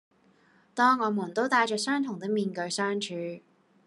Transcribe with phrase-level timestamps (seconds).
[0.73, 3.13] 當我們都帶着相同的面具相處